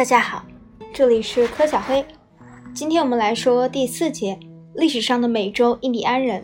[0.00, 0.42] 大家好，
[0.94, 2.02] 这里是柯小黑。
[2.72, 4.34] 今天我们来说第四节
[4.74, 6.42] 历史上的美洲印第安人。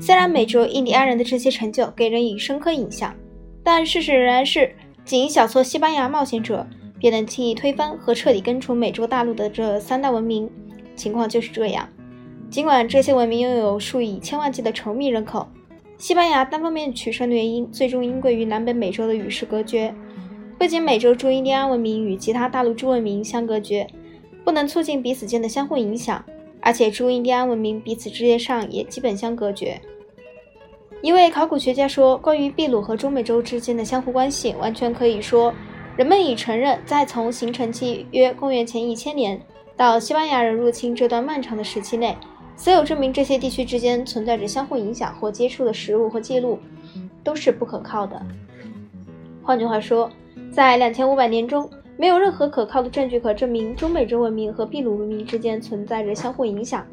[0.00, 3.14] 虽然美洲印第安人的这些成就给人以深刻印象，
[3.62, 4.74] 但事实仍然是，
[5.04, 6.66] 仅一小撮西班牙冒险者
[6.98, 10.50] 便能轻易推翻和彻底根除美洲大陆的这三大文明。
[10.96, 11.88] 情况就是这样。
[12.50, 15.46] 尽管这些文明拥有数以千万计的稠密人口，
[15.96, 19.94] 西班牙单方面取胜的原因，最终因归于南北美洲的与世隔绝。
[20.56, 23.86] 不仅美洲诸印第安文明与其他大陆诸文明相隔绝，
[24.44, 26.24] 不能促进彼此间的相互影响，
[26.60, 29.78] 而且诸印第安文明彼此之间上也基本相隔绝。
[31.02, 35.52] 一位考古学家说：“关于秘鲁和中美洲之间的相互关系，完全可以说，
[35.98, 39.38] 人们已承认，在从形成期约公元前一千年
[39.76, 42.16] 到西班牙人入侵这段漫长的时期内，
[42.56, 46.58] 所有证明这些地区之间存在着相互影响或接触的实物或记录，
[47.22, 48.24] 都是不可靠的。
[49.42, 50.10] 换句话说。”
[50.50, 56.86] 在两千五百年中，没有任何可靠的证据可证明中美洲文明和秘鲁文明之间存在着相互影响。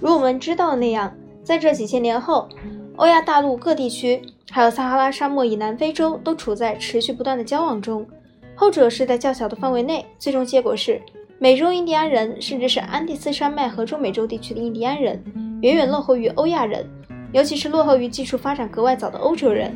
[0.00, 2.48] 如我们知道的那样，在这几千年后，
[2.96, 8.06] 欧亚大陆各地区，还有撒哈拉沙漠以南非洲，都处在持续不断的交往中。
[8.54, 11.00] 后者是在较小的范围内，最终结果是，
[11.38, 15.22] 美洲印第安人，甚至是安第斯山脉和中美洲地区的印第安人，
[15.62, 16.84] 远远落后于欧亚人，
[17.32, 19.74] 尤其是落后于技术发展格外早的欧洲人。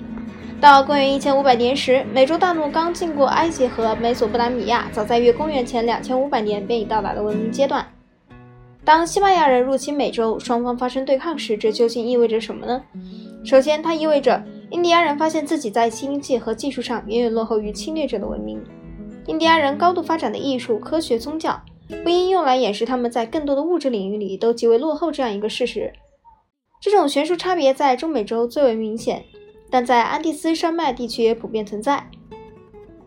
[0.65, 7.87] 到公元一千五百年时，美洲大陆刚经过埃及和美索不达米亚，早在约公元前两千五百年便已到达了文明阶段。
[8.83, 12.83] 当西班牙人入侵美洲，双方发生对抗时，这究竟意味着什么呢？
[13.45, 18.59] 首先，它意味着印第安人发现自己在经济和技术上远远落后于侵略者的文明。
[19.27, 21.61] 印第安人高度发展的艺术、科学、宗教，
[22.03, 25.93] 不应用来掩饰他们在更多的物质领域里都极为落后这样一个事实。
[26.81, 29.23] 这种悬殊差别在中美洲最为明显。
[29.71, 32.07] 但在安第斯山脉地区也普遍存在。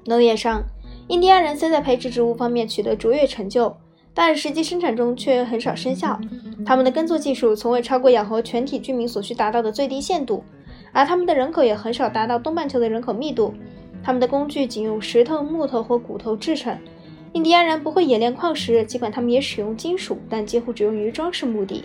[0.05, 0.63] 农业上，
[1.07, 3.75] 印第安人虽在培植植物方面取得卓越成就，
[4.13, 6.19] 但实际生产中却很少生效。
[6.65, 10.43] 他们的耕作技术从未超过养活全体居民所需达到的最低限度，
[10.91, 13.53] 而他们的人口也很少达到东半球的人口密度。
[14.03, 16.77] 他们的工具仅用石头、木头或骨头制成。
[17.33, 21.83] 印第安人不会冶炼矿石，尽管他们也使用金属，但几乎只用于装饰目的。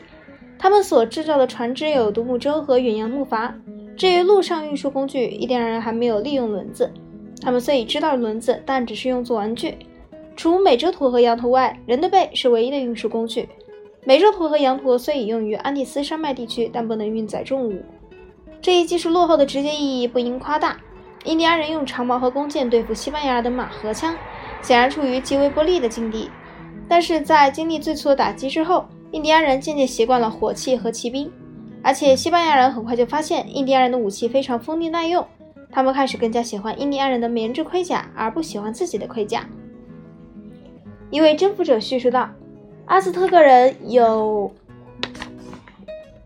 [0.59, 3.53] 他们所制造的船只有独木舟和远洋木筏。
[3.97, 6.91] 至于陆上运输工具，印第安人还没有利用轮子。
[7.41, 9.77] 他们虽已知道轮子，但只是用作玩具。
[10.37, 13.49] 除美洲驼和羊驼外，人的背是唯一的运输工具。
[14.05, 17.83] 美洲驼和羊驼虽已用于安第斯山脉地区，但不能运载重物。
[18.61, 20.79] 这一技术落后的直接意义不应夸大。
[21.25, 24.17] 印第安人用长矛和弓箭对付西班牙人的马和枪，
[24.63, 26.31] 显然处于极为不利的境地。
[26.89, 31.31] 但是在经历最初的打击之后，印第安人渐渐习惯了火器和骑兵。
[31.83, 35.27] 而且西班牙人很快就发现印第安人的武器非常锋利耐用，
[35.71, 39.47] 他们开始更加喜欢印第安人的棉质盔甲，而不喜欢自己的盔甲。
[41.11, 42.31] 一位征服者叙述道
[42.87, 44.51] ：“阿兹特克人有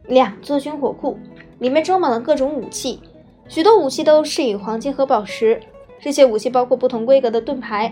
[0.06, 1.18] 两座军火库，
[1.58, 3.00] 里面装满了各种武器，
[3.48, 5.60] 许多武器都是以黄金和宝石。
[5.98, 7.90] 这些武器包括不同规格的盾牌、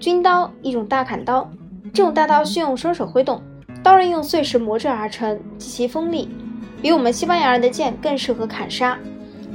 [0.00, 1.48] 军刀、一种大砍刀。
[1.92, 3.40] 这种大刀需用双手挥动，
[3.82, 6.28] 刀刃用碎石磨制而成，极其锋利。”
[6.82, 8.98] 比我们西班牙人的剑更适合砍杀，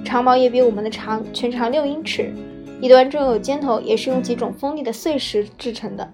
[0.05, 2.33] 长矛也比我们的长，全长六英尺，
[2.79, 6.09] 一端中有尖头，也是用几种锋利的碎石制成的。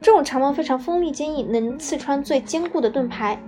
[0.00, 3.40] 这种长矛非常锋利坚硬，能刺穿最坚固的盾牌，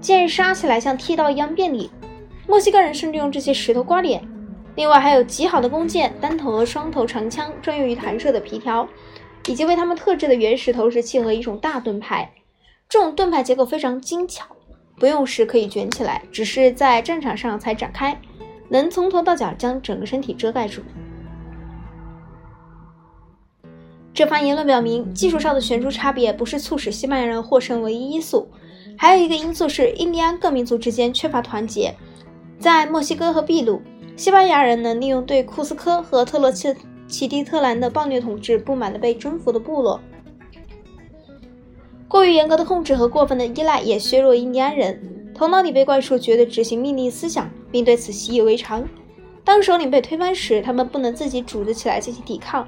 [0.00, 1.88] 剑杀起来像剃刀一样便利。
[2.48, 4.20] 墨西哥人甚至用这些石头刮脸。
[4.74, 8.88] 另外还有极好的弓箭、单头和双头长枪，专用于弹射的皮条，
[9.46, 12.30] 以及为他们特制的原石投石器和一种大盾牌。
[12.88, 14.44] 这种盾牌结构非常精巧。
[14.98, 18.20] 不用时可以卷起来，只是在战场上才展开，
[18.68, 20.82] 能从头到脚将整个身体遮盖住。
[24.12, 28.48] 这番言论表明，技术上的悬殊差别不是促使西班牙人获胜唯一因素，
[28.96, 31.94] 还有一个因素是印第安各民族之间缺乏团结。
[32.58, 33.80] 在墨西哥和秘鲁，
[34.16, 36.74] 西班牙人能利用对库斯科和特洛奇
[37.06, 40.00] 奇蒂特兰的暴虐统治不满的被征服的部落。
[42.08, 48.88] 过于严格的控制和过分的依赖也削弱印第安人头脑里被灌输绝对执行命令思想，并对此习以为常。
[49.44, 52.66] 当首领被推翻时，他们不能自己组织起来进行抵抗。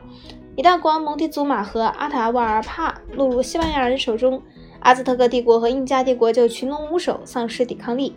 [0.56, 4.42] 一旦国王蒙提祖马和阿塔瓦尔帕落入西班牙人手中，
[4.80, 8.14] 阿兹特克帝国和印加帝国就群龙无首，丧失抵抗力。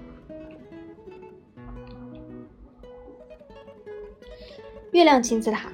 [4.91, 5.71] 月亮金字塔，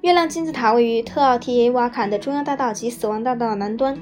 [0.00, 3.96] 月亮金字塔位于特奥提耶瓦坎的中央大道及死亡大道南端。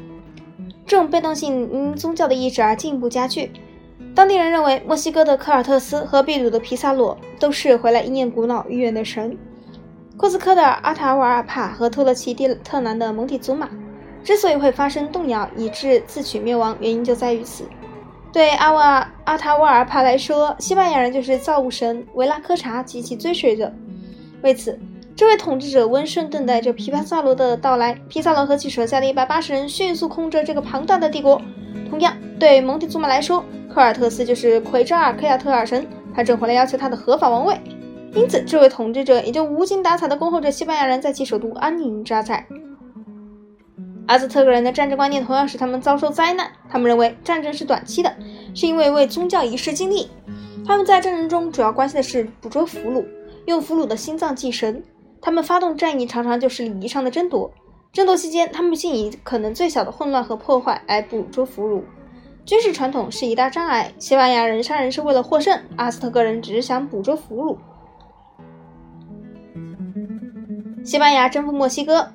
[0.87, 3.51] 这种被动性因宗教的意志而进一步加剧。
[4.15, 9.37] 当地人认为，墨西哥的科尔特斯和秘鲁的皮萨罗都是回来应验古老预言的神。
[10.17, 13.69] 库斯科的阿塔瓦尔帕和托勒奇蒂特南的蒙蒂祖玛
[14.25, 17.65] 之所以会发生动摇，以致自取灭亡，原因就在于此。
[18.33, 23.71] 对阿瓦阿塔瓦尔帕来说，西班牙人就是造物神维拉科查及其追随者。
[24.43, 24.79] 为此，
[25.17, 27.95] 这位统治者温顺等待着皮帕萨罗的到来。
[28.07, 31.41] 皮萨罗和其手下的一百八十人迅速控制这个庞大的帝国。
[31.89, 33.43] 同样，对蒙蒂祖玛来说，
[33.73, 37.59] 科尔特斯就是奎扎尔克亚特尔神，他正回来要求他的合法王位。
[38.15, 42.47] 因此，这位统治者也就无精打采地恭候着西班牙人在其首都安宁扎寨。
[44.09, 46.51] 阿兹特克人的战争观念同样使他们遭受灾难。
[46.69, 48.15] 他们认为战争是短期的，
[48.55, 50.11] 是因为为宗教仪式尽力。
[50.67, 53.03] 他们在战争中主要关心的是捕捉俘虏，
[53.47, 54.83] 用俘虏的心脏祭神。
[55.21, 57.51] 他们发动战役常常就是礼仪上的争夺。
[57.93, 61.83] 争夺期间，他们竟以可能最小的混乱和破坏来捕捉俘虏。
[62.45, 63.93] 军事传统是一大障碍。
[63.99, 67.57] 西班牙人杀人是为了获胜，阿斯特克人只是想捕捉俘虏。
[70.85, 72.07] 西班牙征服墨西哥。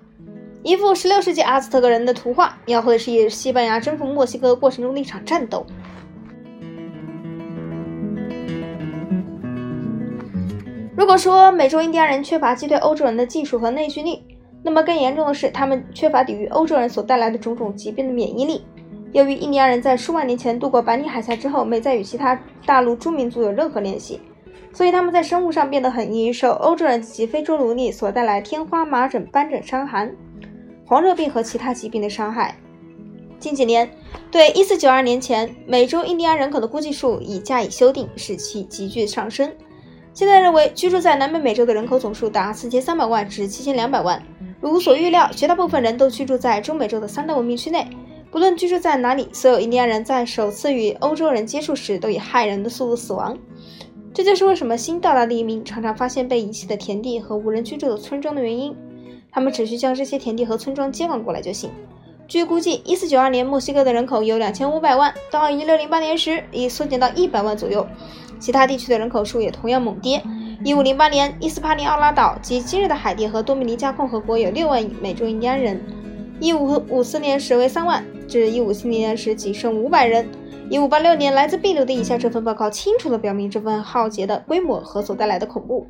[0.63, 5.65] 一幅16世纪阿兹特克人的图画，描绘的是西班牙征服墨西哥过程中的一场战斗。
[11.12, 14.24] 如果说美洲印第安人缺乏击退欧洲人的技术和内驱力，
[14.63, 18.63] 那么更严重的是，他们缺乏抵御欧洲人所带来的种种疾病的免疫力。
[19.12, 24.22] 由于印第安人在数万年前渡过白令海峡之后，没再与其他大陆诸民族有任何联系，
[24.72, 30.10] 所以他们在生物上变得很易受欧洲人及非洲奴隶所带来天花、麻疹、斑疹、伤寒。
[30.86, 32.56] 黄热病和其他疾病的伤害。
[33.38, 33.92] 近几年，
[34.31, 39.52] 对1492年前美洲印第安人口的估计数已加以修订，使其急剧上升。
[40.13, 44.22] 现在认为，居住在南北美洲的人口总数达4300万至7200万。
[44.60, 47.88] 如所预料，绝大部分人都居住在中美洲的三大文明区内。
[48.30, 53.38] 不论居住在哪里，所有印第安人在首次与欧洲人接触时都以骇人的速度死亡。
[54.13, 58.75] 这就是为什么新到达的移民常常发现被遗弃的田地和无人居住的村庄的原因。
[59.31, 61.72] 他们只需将这些田地和村庄接管过来就行。
[62.28, 67.86] 据估计，1492年墨西哥的人口有2500万，到1608年时已缩减到100万左右。
[68.42, 70.22] 其他地区的人口数也同样猛跌。
[70.64, 75.80] 一五零八年，伊斯帕尼奥拉岛及今日的海地和多米尼加共和国有六万美洲印第安人。
[76.40, 80.28] 一五五四年时为三万，至一五七零年时仅剩五百人。
[80.70, 85.86] 一五八六年来自秘鲁的以下这份报告清楚地表明这份浩劫的规模和所带来的恐怖。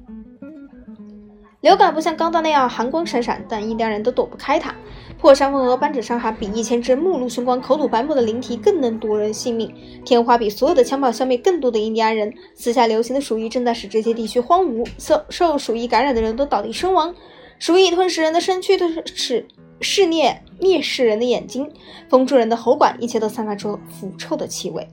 [1.61, 4.73] 流感不像刚到那样寒光闪闪，但印第安人都躲不开它。
[5.19, 9.71] 破伤风和斑疹伤寒比一千只目露凶光、口吐白沫的灵体更能夺人性命。
[10.03, 12.33] 天花比所有的枪炮消灭更多的印第安人。
[12.55, 17.13] 四下流行的鼠疫正在使这些地区荒芜，受受鼠疫感染的人都倒地身亡。
[17.59, 19.45] 鼠疫吞噬人的身躯，吞噬
[19.81, 21.71] 噬灭灭视人的眼睛，
[22.09, 24.87] 封住人的喉管，一切都散发出腐臭的气味。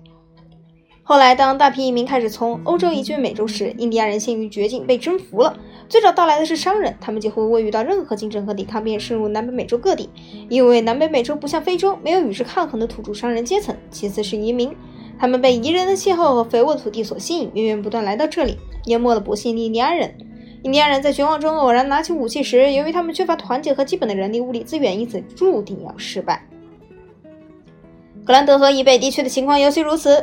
[1.08, 5.58] 后来，当大批移民开始从欧洲移居美洲时，印第安人陷于绝境，被征服了。
[5.88, 10.10] 最早到来的是商人，他们几乎未遇到任何竞争和抵抗，便深入南北美洲各地。
[10.50, 13.74] 因为南北美洲不像非洲，没有与之抗衡的土著商人阶层。
[13.90, 14.76] 其次是移民，
[15.18, 20.14] 他们被宜人的气候和肥沃的土地所吸引，源源不断来到这里，淹没了不幸的印第安人。
[20.62, 26.46] 印第安人在绝望中偶然拿起武器时，由于他们缺乏团结和基本的人力物力资源，因此注定要失败。
[28.28, 30.22] 格兰德和以北地区的情况尤其如此，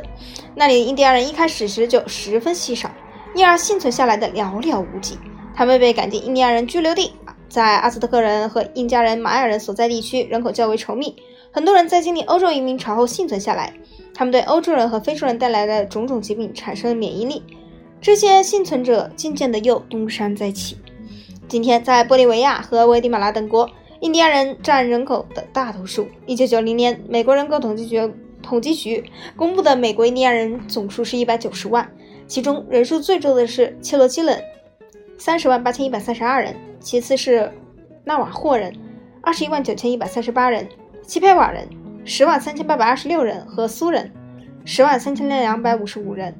[0.53, 2.87] 那里印第安人一开始时就十分稀少，
[3.33, 5.17] 因而幸存下来的寥寥无几。
[5.55, 7.13] 他们被赶进印第安人居留地，
[7.49, 11.15] 在阿兹特克人和印加人、玛雅人所在地区，人口较为稠密。
[11.51, 13.73] 很多人在经历欧洲移民潮后幸存下来，
[14.13, 17.41] 他们对欧洲人和非洲人带来的种种疾病产生了免疫力。
[17.99, 20.77] 这些幸存者渐渐地又东山再起。
[21.47, 23.67] 今天，在玻利维亚和危地马拉等国。
[24.05, 26.07] 印第安人占人口的大多数。
[26.27, 27.99] 一九九零年，美国人口统计局
[28.39, 29.03] 统计局
[29.35, 31.89] 公布的美国印第安人总数是一百九十万，
[32.27, 34.39] 其中人数最多的是切罗基人，
[35.17, 37.51] 三十万八千一百三十二人；其次是
[38.03, 38.71] 纳瓦霍人，
[39.21, 40.63] 二十一万九千一百三十八人；
[41.01, 41.67] 西佩瓦人，
[42.05, 44.11] 十万三千八百二十六人；和苏人，
[44.65, 46.31] 十万三千两百五十五人。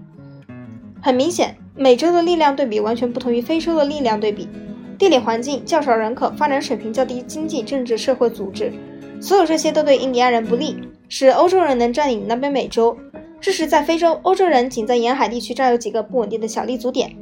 [1.01, 4.47] 很明显，美洲的力量对比完全不同于非洲的力量对比。
[4.97, 8.71] 地理环境较少人口，发展水平较低，经济、政治、社会组织，
[9.19, 10.77] 所有这些都对印第安人不利，
[11.09, 12.97] 使欧洲人能占领南北美洲。
[13.41, 17.15] 这时，在非洲，欧洲人仅在沿海地区占有几个不稳定的小立足点。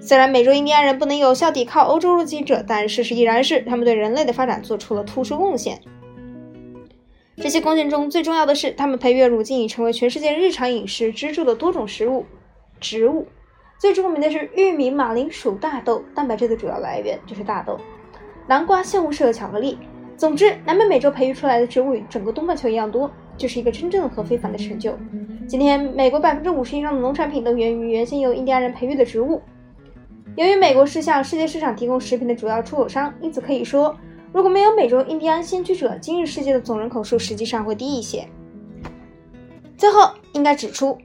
[0.00, 5.78] 虽然美洲印第安人不能有效抵抗欧洲入侵者，但事实依然是他们对人类的发展做出了突出贡献。
[7.36, 12.24] 这些贡献中最重要的是，他们培育乳精已成为全世界日常饮食支柱的多种食物
[12.80, 13.26] 植物。
[13.78, 17.78] 最著名的是玉米、马铃薯、大豆，蛋白质的主要来源就是大豆、
[18.48, 19.78] 南瓜、西红柿和巧克力。
[20.16, 24.98] 总之，南美美洲培育出来的植物与整个东半球一样多，就是一个真正和非凡的成就。
[25.46, 29.40] 今天，美国百分之五十以上的农产品都源于原先由印第安人培育的植物。
[30.34, 33.96] 由于美国是向世界市场提供食品的主要出口商，因此可以说，
[34.32, 38.26] 如果没有美洲印第安先驱者，今日世界的总人口数实际上会低一些。
[39.76, 40.98] 最后，应该指出，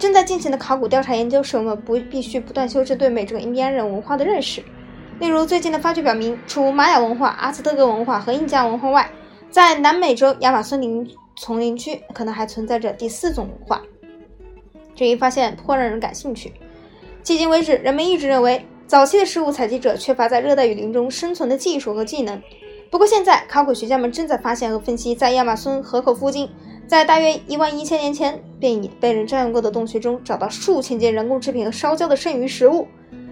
[0.00, 4.62] 正在进行的考古调查研究使我们不必须不断修正对美洲印第安人文化的认识。
[5.18, 9.10] 例如，最近的发掘表明，除玛雅文化、阿兹特克文化和印加文化外，
[9.50, 13.82] 在南美洲亚马逊林丛林区可能还存在着第四种文化。
[14.96, 16.50] 这一发现颇让人感兴趣。
[17.22, 22.40] 迄今为止，人们一直认为早期的食物采集者缺乏在热带雨林中生存的技术和技能。
[22.90, 26.48] 不过，现在考古学家们正在发现和分析，在亚马逊河口附近，
[26.90, 32.84] 在大约一万一千年前便已被人占用过的洞穴中，找到数千件人工制品和烧焦的剩余食物。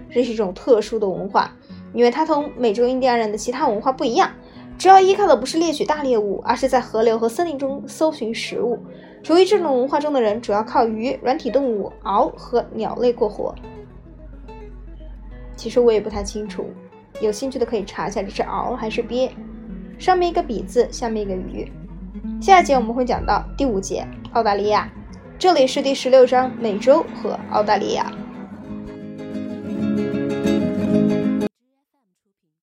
[0.09, 1.53] 这是一种特殊的文化。
[1.93, 4.31] 因为它同美洲印第安人的其他文化不一样，
[4.77, 8.79] 主要依靠的不是猎取大猎物，而是在河流和森林中搜寻食物。
[9.23, 13.53] 处于这种文化中的人主要靠鱼、软体动物、鳌和鸟类过活。
[15.57, 16.65] 其实我也不太清楚，
[17.19, 19.29] 有兴趣的可以查一下这是鳌还是鳖。
[19.97, 21.69] 上面一个比字，下面一个鱼。
[22.41, 24.89] 下一节我们会讲到第五节澳大利亚，
[25.37, 28.11] 这里是第十六章美洲和澳大利亚。